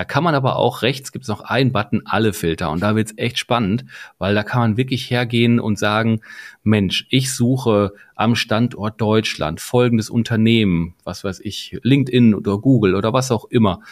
[0.00, 2.96] Da kann man aber auch rechts gibt es noch einen Button alle Filter und da
[2.96, 3.84] wird's echt spannend,
[4.16, 6.22] weil da kann man wirklich hergehen und sagen,
[6.62, 13.12] Mensch, ich suche am Standort Deutschland folgendes Unternehmen, was weiß ich, LinkedIn oder Google oder
[13.12, 13.82] was auch immer.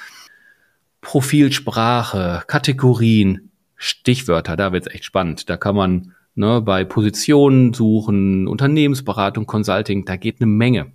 [1.03, 5.51] Profilsprache, Kategorien, Stichwörter, da wird's echt spannend.
[5.51, 10.91] Da kann man ne, bei Positionen suchen, Unternehmensberatung, Consulting, da geht eine Menge.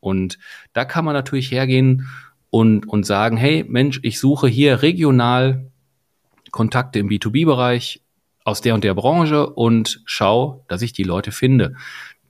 [0.00, 0.40] Und
[0.72, 2.08] da kann man natürlich hergehen
[2.56, 5.70] und, und sagen, hey Mensch, ich suche hier regional
[6.52, 8.00] Kontakte im B2B-Bereich
[8.44, 11.74] aus der und der Branche und schau, dass ich die Leute finde.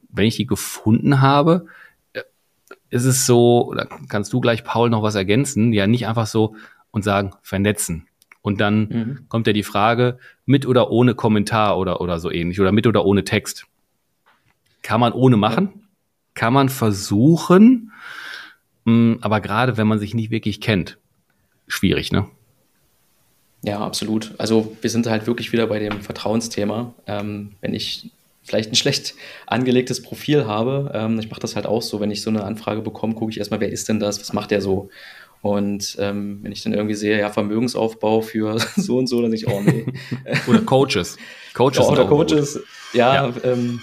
[0.09, 1.67] Wenn ich die gefunden habe,
[2.13, 2.23] äh,
[2.91, 6.57] ist es so, da kannst du gleich, Paul, noch was ergänzen, ja nicht einfach so
[6.91, 8.09] und sagen, vernetzen.
[8.43, 9.29] Und dann mhm.
[9.29, 13.05] kommt ja die Frage, mit oder ohne Kommentar oder, oder so ähnlich, oder mit oder
[13.05, 13.69] ohne Text.
[14.83, 15.87] Kann man ohne machen,
[16.35, 17.93] kann man versuchen,
[19.21, 20.99] aber gerade wenn man sich nicht wirklich kennt,
[21.67, 22.27] schwierig, ne?
[23.63, 24.35] Ja, absolut.
[24.39, 26.95] Also wir sind halt wirklich wieder bei dem Vertrauensthema.
[27.07, 28.11] Ähm, wenn ich
[28.45, 29.15] vielleicht ein schlecht
[29.47, 32.81] angelegtes Profil habe, ähm, ich mache das halt auch so, wenn ich so eine Anfrage
[32.83, 34.89] bekomme, gucke ich erstmal, wer ist denn das, was macht der so?
[35.43, 39.43] Und ähm, wenn ich dann irgendwie sehe, ja, Vermögensaufbau für so und so, dann sage
[39.43, 39.87] ich, oh nee.
[40.47, 41.17] oder Coaches.
[41.55, 41.79] Coaches.
[41.79, 42.61] Ja, oder Coaches,
[42.93, 43.35] ja, ja.
[43.43, 43.81] Ähm,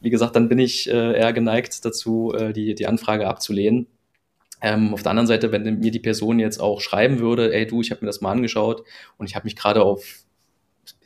[0.00, 3.86] wie gesagt, dann bin ich äh, eher geneigt dazu, äh, die, die Anfrage abzulehnen.
[4.60, 7.80] Ähm, auf der anderen Seite, wenn mir die Person jetzt auch schreiben würde, ey du,
[7.80, 8.84] ich habe mir das mal angeschaut
[9.18, 10.24] und ich habe mich gerade auf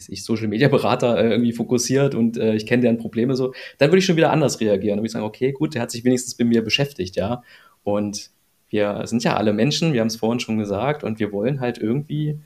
[0.08, 3.90] ich Social Media Berater äh, irgendwie fokussiert und äh, ich kenne deren Probleme so, dann
[3.90, 4.96] würde ich schon wieder anders reagieren.
[4.96, 7.42] Dann würde ich sagen, okay, gut, der hat sich wenigstens mit mir beschäftigt, ja.
[7.82, 8.30] Und
[8.70, 11.78] wir sind ja alle Menschen, wir haben es vorhin schon gesagt, und wir wollen halt
[11.78, 12.40] irgendwie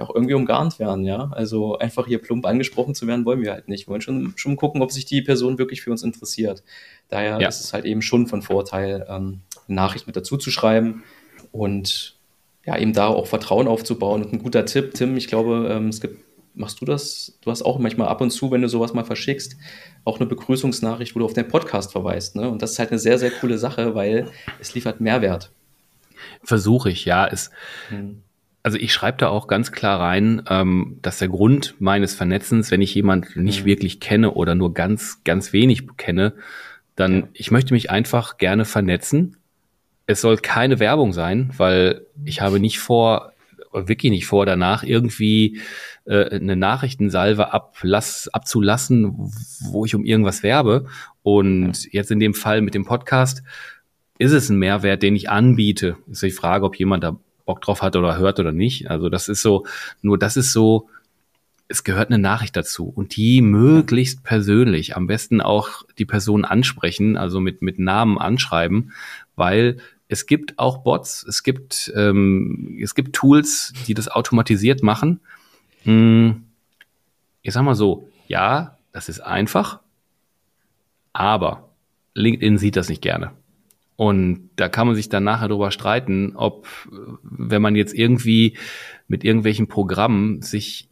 [0.00, 1.30] ja auch irgendwie umgarnt werden, ja.
[1.32, 3.86] Also einfach hier plump angesprochen zu werden, wollen wir halt nicht.
[3.86, 6.62] Wir wollen schon, schon gucken, ob sich die Person wirklich für uns interessiert.
[7.08, 7.48] Daher ja.
[7.48, 11.04] ist es halt eben schon von Vorteil, ähm, eine Nachricht mit dazu zu schreiben
[11.52, 12.16] und
[12.64, 14.22] ja, eben da auch Vertrauen aufzubauen.
[14.22, 17.38] Und ein guter Tipp, Tim, ich glaube, ähm, es gibt, machst du das?
[17.42, 19.56] Du hast auch manchmal ab und zu, wenn du sowas mal verschickst,
[20.04, 22.36] auch eine Begrüßungsnachricht, wo du auf deinen Podcast verweist.
[22.36, 22.50] Ne?
[22.50, 24.28] Und das ist halt eine sehr, sehr coole Sache, weil
[24.60, 25.52] es liefert Mehrwert.
[26.42, 27.26] Versuche ich, ja.
[27.26, 27.50] Es,
[27.88, 28.22] hm.
[28.62, 32.82] Also ich schreibe da auch ganz klar rein, ähm, dass der Grund meines Vernetzens, wenn
[32.82, 33.66] ich jemanden nicht hm.
[33.66, 36.34] wirklich kenne oder nur ganz, ganz wenig kenne,
[36.94, 37.28] dann ja.
[37.32, 39.36] ich möchte mich einfach gerne vernetzen
[40.10, 43.32] es soll keine Werbung sein, weil ich habe nicht vor,
[43.72, 45.60] wirklich nicht vor, danach irgendwie
[46.04, 49.14] äh, eine Nachrichtensalve ablass, abzulassen,
[49.70, 50.86] wo ich um irgendwas werbe.
[51.22, 51.90] Und ja.
[51.92, 53.44] jetzt in dem Fall mit dem Podcast
[54.18, 55.96] ist es ein Mehrwert, den ich anbiete.
[56.10, 57.18] Ist die Frage, ob jemand da
[57.50, 58.88] Bock drauf hat oder hört oder nicht.
[58.92, 59.66] Also das ist so,
[60.02, 60.88] nur das ist so,
[61.66, 67.16] es gehört eine Nachricht dazu und die möglichst persönlich, am besten auch die Person ansprechen,
[67.16, 68.92] also mit, mit Namen anschreiben,
[69.34, 75.18] weil es gibt auch Bots, es gibt, ähm, es gibt Tools, die das automatisiert machen.
[75.82, 76.44] Hm,
[77.42, 79.80] ich sag mal so, ja, das ist einfach,
[81.12, 81.68] aber
[82.14, 83.32] LinkedIn sieht das nicht gerne.
[84.00, 86.66] Und da kann man sich dann nachher darüber streiten, ob,
[87.20, 88.56] wenn man jetzt irgendwie
[89.08, 90.88] mit irgendwelchen Programmen sich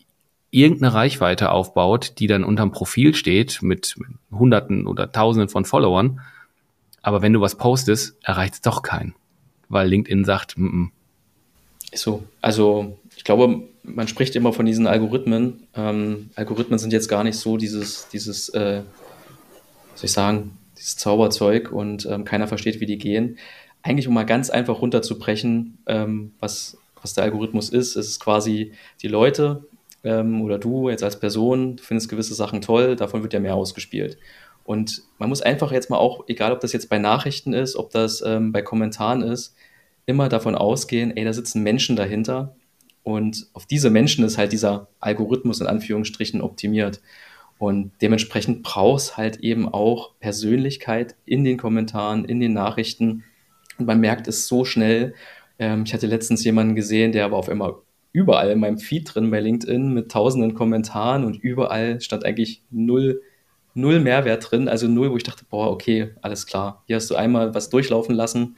[0.51, 3.97] irgendeine Reichweite aufbaut, die dann unterm Profil steht mit
[4.31, 6.21] Hunderten oder Tausenden von Followern,
[7.01, 9.15] aber wenn du was postest, erreicht es doch keinen,
[9.71, 10.91] weil LinkedIn sagt, m
[11.89, 11.91] -m.
[11.91, 12.25] Ist so.
[12.43, 15.67] Also ich glaube, man spricht immer von diesen Algorithmen.
[15.75, 18.83] Ähm, Algorithmen sind jetzt gar nicht so dieses, dieses, äh,
[19.95, 23.39] soll ich sagen, dieses Zauberzeug und ähm, keiner versteht, wie die gehen.
[23.83, 28.73] Eigentlich, um mal ganz einfach runterzubrechen, ähm, was, was der Algorithmus ist, ist es quasi
[29.03, 29.67] die Leute
[30.05, 33.55] ähm, oder du jetzt als Person, du findest gewisse Sachen toll, davon wird ja mehr
[33.55, 34.19] ausgespielt.
[34.65, 37.91] Und man muss einfach jetzt mal auch, egal ob das jetzt bei Nachrichten ist, ob
[37.91, 39.55] das ähm, bei Kommentaren ist,
[40.05, 42.55] immer davon ausgehen, ey, da sitzen Menschen dahinter.
[43.03, 47.01] Und auf diese Menschen ist halt dieser Algorithmus in Anführungsstrichen optimiert.
[47.59, 53.25] Und dementsprechend braucht es halt eben auch Persönlichkeit in den Kommentaren, in den Nachrichten.
[53.79, 55.15] Und man merkt es so schnell.
[55.59, 57.75] Ähm, ich hatte letztens jemanden gesehen, der war auf einmal
[58.13, 63.21] überall in meinem Feed drin bei LinkedIn mit tausenden Kommentaren und überall stand eigentlich null
[63.79, 67.15] null Mehrwert drin, also null, wo ich dachte, boah, okay, alles klar, hier hast du
[67.15, 68.57] einmal was durchlaufen lassen,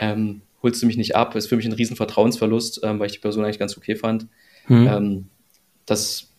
[0.00, 3.12] ähm, holst du mich nicht ab, ist für mich ein riesen Vertrauensverlust, ähm, weil ich
[3.12, 4.26] die Person eigentlich ganz okay fand.
[4.66, 4.86] Hm.
[4.86, 5.26] Ähm,
[5.86, 6.32] das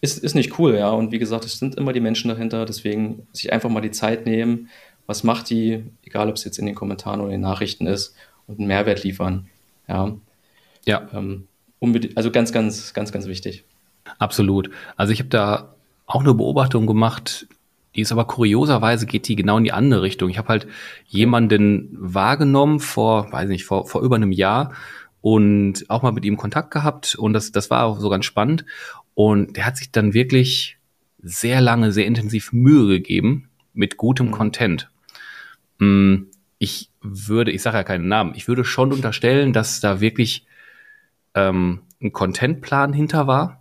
[0.00, 3.26] ist, ist nicht cool, ja, und wie gesagt, es sind immer die Menschen dahinter, deswegen
[3.32, 4.68] sich einfach mal die Zeit nehmen,
[5.06, 8.14] was macht die, egal ob es jetzt in den Kommentaren oder in den Nachrichten ist,
[8.46, 9.46] und einen Mehrwert liefern,
[9.88, 10.12] ja.
[10.86, 11.08] Ja.
[11.12, 11.46] Ähm,
[12.14, 13.64] also ganz, ganz, ganz, ganz wichtig.
[14.18, 14.70] Absolut.
[14.96, 15.74] Also ich habe da
[16.06, 17.46] auch eine Beobachtung gemacht,
[17.94, 20.30] die ist aber kurioserweise geht die genau in die andere Richtung.
[20.30, 20.66] Ich habe halt
[21.06, 24.72] jemanden wahrgenommen vor, weiß nicht, vor, vor über einem Jahr
[25.20, 28.64] und auch mal mit ihm Kontakt gehabt und das, das war auch so ganz spannend.
[29.14, 30.78] Und der hat sich dann wirklich
[31.22, 34.32] sehr lange, sehr intensiv Mühe gegeben mit gutem mhm.
[34.32, 34.90] Content.
[35.78, 36.24] Mm,
[36.58, 40.46] ich würde, ich sage ja keinen Namen, ich würde schon unterstellen, dass da wirklich
[41.34, 43.60] ähm, ein Contentplan hinter war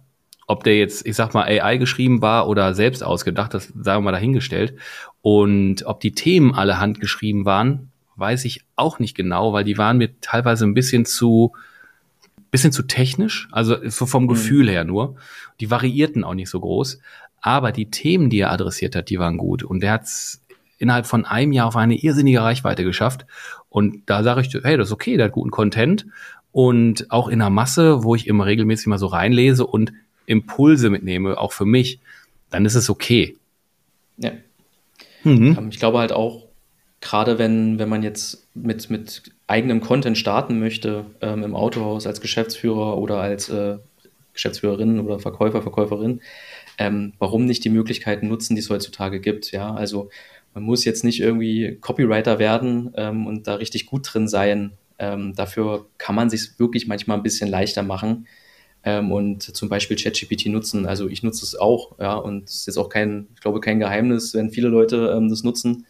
[0.50, 4.06] ob der jetzt, ich sag mal, AI geschrieben war oder selbst ausgedacht, das sagen wir
[4.06, 4.74] mal dahingestellt.
[5.22, 10.00] Und ob die Themen alle handgeschrieben waren, weiß ich auch nicht genau, weil die waren
[10.00, 11.54] mir teilweise ein bisschen zu,
[12.52, 14.30] bisschen zu technisch, also so vom mhm.
[14.30, 15.16] Gefühl her nur.
[15.60, 17.00] Die variierten auch nicht so groß.
[17.42, 19.64] Aber die Themen, die er adressiert hat, die waren gut.
[19.64, 20.42] Und der hat es
[20.78, 23.26] innerhalb von einem Jahr auf eine irrsinnige Reichweite geschafft.
[23.70, 26.06] Und da sage ich, hey, das ist okay, der hat guten Content.
[26.52, 29.94] Und auch in der Masse, wo ich immer regelmäßig mal so reinlese und
[30.26, 32.00] Impulse mitnehme, auch für mich,
[32.50, 33.38] dann ist es okay.
[34.18, 34.32] Ja.
[35.24, 35.56] Mhm.
[35.58, 36.48] Ähm, ich glaube halt auch,
[37.02, 42.22] gerade wenn, wenn man jetzt mit, mit eigenem Content starten möchte, ähm, im Autohaus als
[42.22, 43.78] Geschäftsführer oder als äh,
[44.34, 46.22] Geschäftsführerin oder Verkäufer, Verkäuferin,
[46.78, 49.52] ähm, warum nicht die Möglichkeiten nutzen, die es heutzutage gibt.
[49.52, 50.10] Ja, also
[50.54, 54.72] man muss jetzt nicht irgendwie Copywriter werden ähm, und da richtig gut drin sein.
[55.00, 58.28] Ähm, dafür kann man sich wirklich manchmal ein bisschen leichter machen
[58.84, 60.86] ähm, und zum Beispiel ChatGPT nutzen.
[60.86, 63.80] Also ich nutze es auch, ja, und es ist jetzt auch kein, ich glaube, kein
[63.80, 65.86] Geheimnis, wenn viele Leute ähm, das nutzen.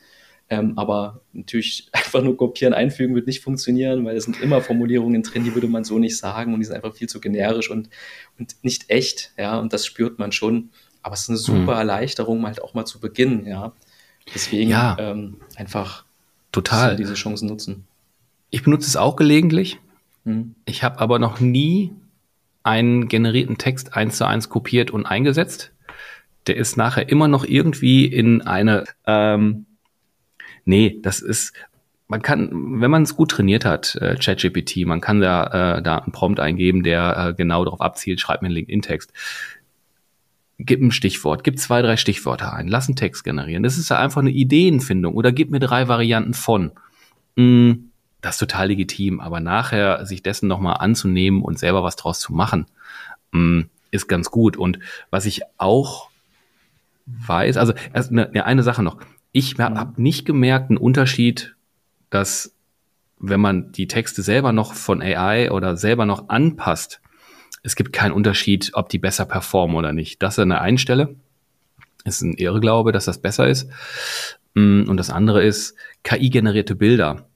[0.49, 5.21] Ähm, aber natürlich einfach nur kopieren, einfügen wird nicht funktionieren, weil es sind immer Formulierungen
[5.21, 7.89] drin, die würde man so nicht sagen und die sind einfach viel zu generisch und,
[8.39, 10.69] und nicht echt, ja, und das spürt man schon.
[11.01, 11.79] Aber es ist eine super mhm.
[11.79, 13.73] Erleichterung, halt auch mal zu beginnen, ja.
[14.33, 16.05] Deswegen ja, ähm, einfach
[16.51, 17.85] total diese Chancen nutzen.
[18.49, 19.79] Ich benutze es auch gelegentlich.
[20.23, 20.55] Mhm.
[20.65, 21.93] Ich habe aber noch nie
[22.63, 25.71] einen generierten Text eins zu eins kopiert und eingesetzt.
[26.47, 29.65] Der ist nachher immer noch irgendwie in eine, ähm,
[30.69, 31.53] nee, das ist,
[32.07, 35.97] man kann, wenn man es gut trainiert hat, äh, ChatGPT, man kann da, äh, da
[35.97, 39.11] einen Prompt eingeben, der äh, genau darauf abzielt, schreibt mir einen LinkedIn-Text.
[40.59, 43.63] Gib ein Stichwort, gib zwei, drei Stichworte ein, lass einen Text generieren.
[43.63, 46.71] Das ist ja einfach eine Ideenfindung oder gib mir drei Varianten von.
[47.35, 47.73] Mm,
[48.21, 52.33] das ist total legitim, aber nachher sich dessen nochmal anzunehmen und selber was draus zu
[52.33, 52.65] machen,
[53.31, 54.57] mm, ist ganz gut.
[54.57, 54.79] Und
[55.09, 56.09] was ich auch
[57.05, 58.97] weiß, also erst eine, eine Sache noch.
[59.31, 61.55] Ich habe nicht gemerkt einen Unterschied,
[62.09, 62.55] dass
[63.19, 67.01] wenn man die Texte selber noch von AI oder selber noch anpasst,
[67.61, 70.23] es gibt keinen Unterschied, ob die besser performen oder nicht.
[70.23, 71.15] Das ist eine Einstelle.
[72.05, 73.69] Ist ein Irrglaube, dass das besser ist.
[74.53, 77.27] Mm, und das andere ist KI-generierte Bilder.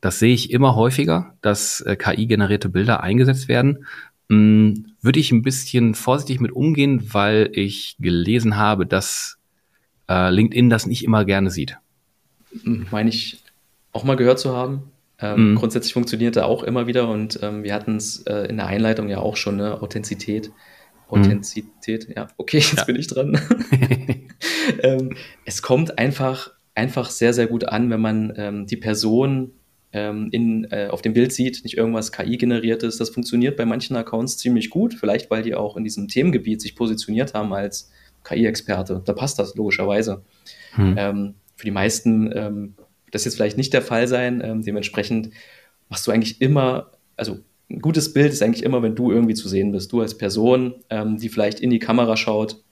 [0.00, 3.86] Das sehe ich immer häufiger, dass äh, KI-generierte Bilder eingesetzt werden.
[4.28, 9.37] Hm, würde ich ein bisschen vorsichtig mit umgehen, weil ich gelesen habe, dass
[10.08, 11.78] äh, LinkedIn das nicht immer gerne sieht.
[12.62, 13.42] Hm, meine ich
[13.92, 14.90] auch mal gehört zu haben.
[15.20, 15.54] Ähm, mhm.
[15.56, 19.08] Grundsätzlich funktioniert er auch immer wieder und ähm, wir hatten es äh, in der Einleitung
[19.08, 19.80] ja auch schon, ne?
[19.82, 20.52] Authentizität.
[21.08, 22.14] Authentizität, mhm.
[22.16, 22.84] ja, okay, jetzt ja.
[22.84, 23.40] bin ich dran.
[24.82, 29.52] ähm, es kommt einfach, einfach sehr, sehr gut an, wenn man ähm, die Person
[29.92, 32.98] ähm, in, äh, auf dem Bild sieht, nicht irgendwas KI-generiertes.
[32.98, 36.76] Das funktioniert bei manchen Accounts ziemlich gut, vielleicht weil die auch in diesem Themengebiet sich
[36.76, 37.90] positioniert haben als
[38.24, 39.02] KI-Experte.
[39.04, 40.22] Da passt das logischerweise.
[40.72, 40.94] Hm.
[40.98, 42.74] Ähm, für die meisten ähm,
[43.10, 44.42] das jetzt vielleicht nicht der Fall sein.
[44.44, 45.30] Ähm, dementsprechend
[45.88, 47.38] machst du eigentlich immer, also
[47.70, 49.92] ein gutes Bild ist eigentlich immer, wenn du irgendwie zu sehen bist.
[49.92, 52.62] Du als Person, ähm, die vielleicht in die Kamera schaut,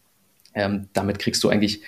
[0.55, 1.83] ähm, damit kriegst du eigentlich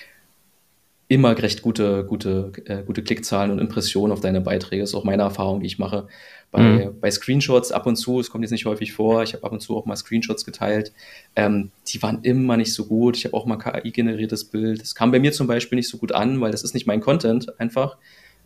[1.08, 4.82] immer recht gute, gute, äh, gute Klickzahlen und Impressionen auf deine Beiträge.
[4.82, 6.06] Das ist auch meine Erfahrung, die ich mache.
[6.50, 7.00] Bei, mhm.
[7.00, 9.60] bei Screenshots ab und zu, es kommt jetzt nicht häufig vor, ich habe ab und
[9.60, 10.92] zu auch mal Screenshots geteilt.
[11.34, 13.16] Ähm, die waren immer nicht so gut.
[13.16, 14.82] Ich habe auch mal KI-generiertes Bild.
[14.82, 17.00] Das kam bei mir zum Beispiel nicht so gut an, weil das ist nicht mein
[17.00, 17.96] Content einfach.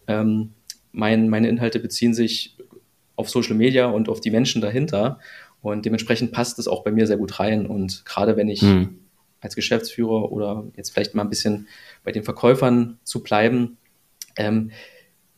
[0.06, 0.50] Ähm,
[0.92, 2.56] mein, meine Inhalte beziehen sich
[3.16, 5.18] auf Social Media und auf die Menschen dahinter.
[5.62, 7.66] Und dementsprechend passt es auch bei mir sehr gut rein.
[7.66, 8.98] Und gerade wenn ich mhm.
[9.42, 11.68] Als Geschäftsführer oder jetzt vielleicht mal ein bisschen
[12.04, 13.76] bei den Verkäufern zu bleiben.
[14.36, 14.70] Ähm,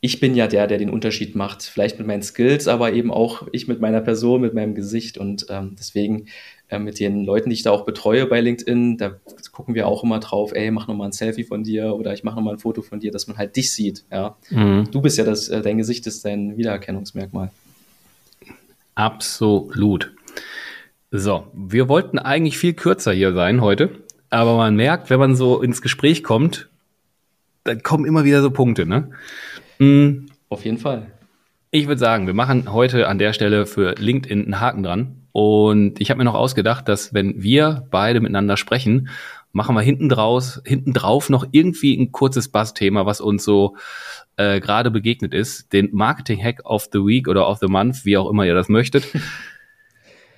[0.01, 3.49] ich bin ja der, der den Unterschied macht, vielleicht mit meinen Skills, aber eben auch
[3.53, 5.17] ich mit meiner Person, mit meinem Gesicht.
[5.17, 6.27] Und ähm, deswegen
[6.69, 9.19] äh, mit den Leuten, die ich da auch betreue bei LinkedIn, da
[9.51, 12.37] gucken wir auch immer drauf, ey, mach nochmal ein Selfie von dir oder ich mache
[12.37, 14.05] nochmal ein Foto von dir, dass man halt dich sieht.
[14.12, 14.37] Ja?
[14.51, 14.90] Mhm.
[14.90, 17.51] Du bist ja das, äh, dein Gesicht ist dein Wiedererkennungsmerkmal.
[18.95, 20.13] Absolut.
[21.16, 23.90] So, wir wollten eigentlich viel kürzer hier sein heute.
[24.31, 26.68] Aber man merkt, wenn man so ins Gespräch kommt,
[27.62, 29.12] dann kommen immer wieder so Punkte, ne?
[29.79, 30.27] Mhm.
[30.48, 31.07] Auf jeden Fall.
[31.70, 35.16] Ich würde sagen, wir machen heute an der Stelle für LinkedIn einen Haken dran.
[35.31, 39.09] Und ich habe mir noch ausgedacht, dass wenn wir beide miteinander sprechen,
[39.53, 43.77] machen wir hinten draus, hinten drauf noch irgendwie ein kurzes Bass-Thema, was uns so
[44.37, 45.72] äh, gerade begegnet ist.
[45.72, 49.07] Den Marketing-Hack of the Week oder of the Month, wie auch immer ihr das möchtet.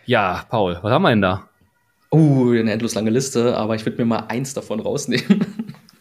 [0.07, 1.49] ja, Paul, was haben wir denn da?
[2.13, 5.45] Uh, eine endlos lange Liste, aber ich würde mir mal eins davon rausnehmen.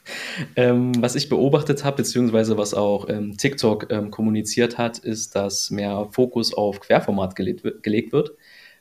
[0.55, 5.71] ähm, was ich beobachtet habe, beziehungsweise was auch ähm, TikTok ähm, kommuniziert hat, ist, dass
[5.71, 8.31] mehr Fokus auf Querformat gelegt, gelegt wird.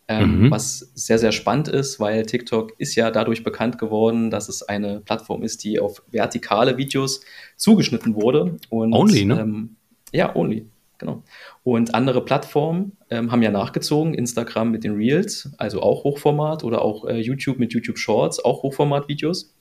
[0.06, 0.50] ähm, mhm.
[0.50, 5.00] was sehr, sehr spannend ist, weil TikTok ist ja dadurch bekannt geworden, dass es eine
[5.00, 7.22] Plattform ist, die auf vertikale Videos
[7.56, 8.58] zugeschnitten wurde.
[8.68, 9.40] Und, only, ne?
[9.40, 9.76] Ähm,
[10.12, 10.66] ja, only,
[10.98, 11.22] genau.
[11.64, 16.82] Und andere Plattformen ähm, haben ja nachgezogen, Instagram mit den Reels, also auch Hochformat, oder
[16.82, 19.54] auch äh, YouTube mit YouTube Shorts, auch Hochformat-Videos.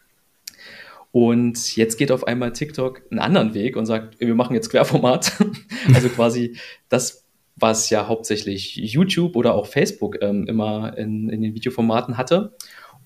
[1.12, 5.32] Und jetzt geht auf einmal TikTok einen anderen Weg und sagt, wir machen jetzt Querformat.
[5.94, 6.58] also quasi
[6.89, 7.24] das
[7.56, 12.56] was ja hauptsächlich YouTube oder auch Facebook ähm, immer in, in den Videoformaten hatte.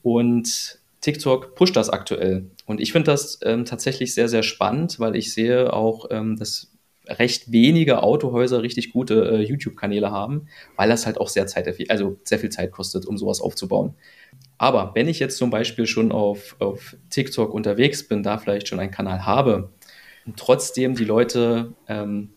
[0.02, 2.50] Und TikTok pusht das aktuell.
[2.66, 6.72] Und ich finde das ähm, tatsächlich sehr, sehr spannend, weil ich sehe auch, ähm, dass
[7.08, 12.17] recht wenige Autohäuser richtig gute äh, YouTube-Kanäle haben, weil das halt auch sehr Zeit, also
[12.24, 13.96] sehr viel Zeit kostet, um sowas aufzubauen.
[14.58, 18.80] Aber wenn ich jetzt zum Beispiel schon auf, auf TikTok unterwegs bin, da vielleicht schon
[18.80, 19.70] einen Kanal habe
[20.26, 22.30] und trotzdem die Leute ähm,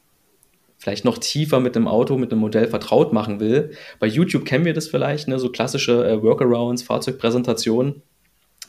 [0.80, 3.72] vielleicht noch tiefer mit dem Auto, mit einem Modell vertraut machen will.
[3.98, 8.02] Bei YouTube kennen wir das vielleicht, ne, so klassische äh, Workarounds, Fahrzeugpräsentationen,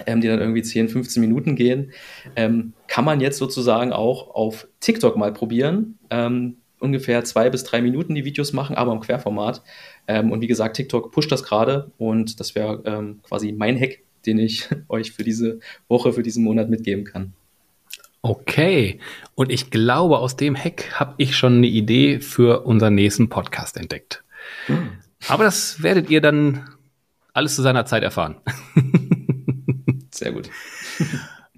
[0.05, 1.91] ähm, die dann irgendwie 10, 15 Minuten gehen.
[2.35, 5.97] Ähm, kann man jetzt sozusagen auch auf TikTok mal probieren.
[6.09, 9.61] Ähm, ungefähr zwei bis drei Minuten die Videos machen, aber im Querformat.
[10.07, 13.99] Ähm, und wie gesagt, TikTok pusht das gerade und das wäre ähm, quasi mein Hack,
[14.25, 17.33] den ich euch für diese Woche, für diesen Monat mitgeben kann.
[18.23, 18.99] Okay,
[19.33, 23.77] und ich glaube, aus dem Hack habe ich schon eine Idee für unseren nächsten Podcast
[23.77, 24.23] entdeckt.
[24.67, 24.89] Hm.
[25.27, 26.69] Aber das werdet ihr dann
[27.33, 28.37] alles zu seiner Zeit erfahren.
[30.21, 30.51] Sehr gut.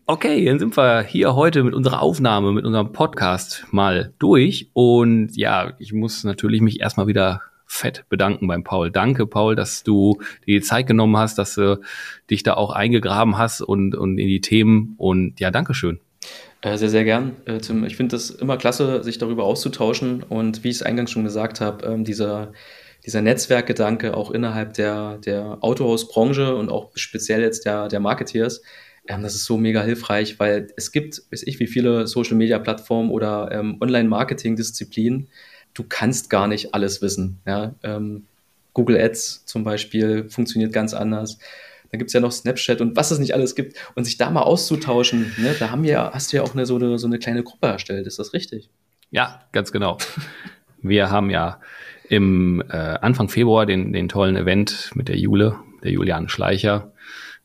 [0.06, 4.70] Okay, dann sind wir hier heute mit unserer Aufnahme, mit unserem Podcast mal durch.
[4.72, 8.90] Und ja, ich muss natürlich mich erstmal wieder fett bedanken beim Paul.
[8.90, 11.82] Danke, Paul, dass du dir die Zeit genommen hast, dass du
[12.30, 14.96] dich da auch eingegraben hast und, und in die Themen.
[14.98, 16.00] Und ja, Dankeschön.
[16.62, 17.84] Äh, sehr, sehr gern, äh, Tim.
[17.84, 20.24] Ich finde das immer klasse, sich darüber auszutauschen.
[20.24, 22.54] Und wie ich es eingangs schon gesagt habe, ähm, dieser,
[23.06, 28.62] dieser Netzwerkgedanke auch innerhalb der, der Autohausbranche und auch speziell jetzt der, der Marketeers,
[29.08, 33.50] ähm, das ist so mega hilfreich, weil es gibt, weiß ich, wie viele Social-Media-Plattformen oder
[33.52, 35.28] ähm, Online-Marketing-Disziplinen,
[35.74, 37.40] du kannst gar nicht alles wissen.
[37.46, 37.76] Ja?
[37.84, 38.26] Ähm,
[38.74, 41.38] Google Ads zum Beispiel funktioniert ganz anders.
[41.92, 43.78] Dann gibt es ja noch Snapchat und was es nicht alles gibt.
[43.94, 46.76] Und sich da mal auszutauschen, ne, da haben wir, hast du ja auch eine, so,
[46.76, 48.70] eine, so eine kleine Gruppe erstellt, ist das richtig?
[49.12, 49.98] Ja, ganz genau.
[50.82, 51.62] Wir haben ja
[52.14, 56.92] im äh, Anfang Februar den, den tollen Event mit der Jule, der Juliane Schleicher,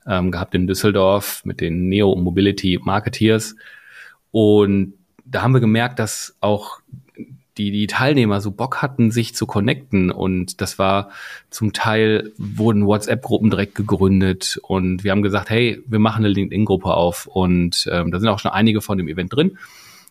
[0.06, 3.56] ähm, gehabt in Düsseldorf mit den Neo Mobility Marketeers.
[4.30, 6.80] Und da haben wir gemerkt, dass auch
[7.58, 10.10] die, die Teilnehmer so Bock hatten, sich zu connecten.
[10.10, 11.10] Und das war
[11.50, 16.94] zum Teil wurden WhatsApp-Gruppen direkt gegründet und wir haben gesagt, hey, wir machen eine LinkedIn-Gruppe
[16.94, 17.26] auf.
[17.26, 19.58] Und ähm, da sind auch schon einige von dem Event drin.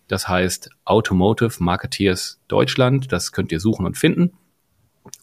[0.07, 3.11] Das heißt Automotive Marketeers Deutschland.
[3.11, 4.33] Das könnt ihr suchen und finden.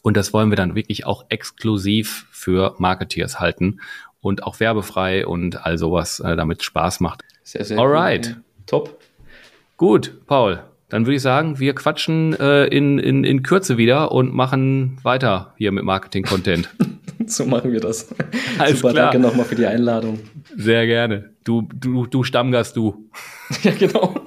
[0.02, 3.80] Und das wollen wir dann wirklich auch exklusiv für Marketeers halten
[4.20, 7.22] und auch werbefrei und all sowas, äh, damit Spaß macht.
[7.42, 8.28] Sehr, sehr Alright.
[8.36, 8.42] Cool.
[8.66, 9.00] Top.
[9.76, 10.62] Gut, Paul.
[10.88, 15.52] Dann würde ich sagen, wir quatschen äh, in, in, in Kürze wieder und machen weiter
[15.56, 16.68] hier mit Marketing-Content.
[17.26, 18.14] so machen wir das.
[18.58, 19.10] Alles Super, klar.
[19.10, 20.20] danke nochmal für die Einladung.
[20.56, 21.30] Sehr gerne.
[21.42, 23.10] Du, du, du Stammgast, du.
[23.62, 24.14] ja, genau.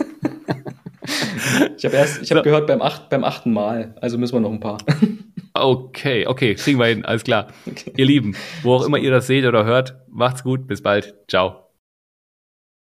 [1.78, 2.44] Ich habe erst, ich habe so.
[2.44, 4.80] gehört beim, acht, beim achten Mal, also müssen wir noch ein paar.
[5.64, 7.48] Okay, okay, kriegen wir hin, alles klar.
[7.66, 7.94] Okay.
[7.98, 11.67] Ihr Lieben, wo auch immer ihr das seht oder hört, macht's gut, bis bald, ciao.